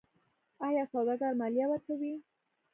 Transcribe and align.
آیا 0.67 0.83
سوداګر 0.91 1.31
مالیه 1.39 1.65
ورکوي؟ 1.69 2.13